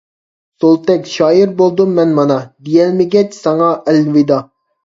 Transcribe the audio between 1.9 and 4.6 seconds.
مەن مانا-دېيەلمىگەچ ساڭا ئەلۋىدا.